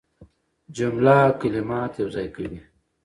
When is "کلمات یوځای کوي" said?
1.41-2.59